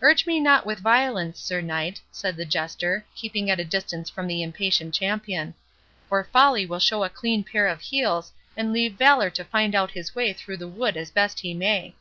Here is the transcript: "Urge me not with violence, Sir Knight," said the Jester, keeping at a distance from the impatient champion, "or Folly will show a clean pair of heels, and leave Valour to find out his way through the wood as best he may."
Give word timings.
"Urge 0.00 0.26
me 0.26 0.40
not 0.40 0.66
with 0.66 0.80
violence, 0.80 1.38
Sir 1.38 1.60
Knight," 1.60 2.00
said 2.10 2.34
the 2.36 2.44
Jester, 2.44 3.04
keeping 3.14 3.48
at 3.48 3.60
a 3.60 3.64
distance 3.64 4.10
from 4.10 4.26
the 4.26 4.42
impatient 4.42 4.92
champion, 4.92 5.54
"or 6.10 6.24
Folly 6.24 6.66
will 6.66 6.80
show 6.80 7.04
a 7.04 7.08
clean 7.08 7.44
pair 7.44 7.68
of 7.68 7.80
heels, 7.80 8.32
and 8.56 8.72
leave 8.72 8.94
Valour 8.94 9.30
to 9.30 9.44
find 9.44 9.76
out 9.76 9.92
his 9.92 10.16
way 10.16 10.32
through 10.32 10.56
the 10.56 10.66
wood 10.66 10.96
as 10.96 11.12
best 11.12 11.38
he 11.38 11.54
may." 11.54 11.94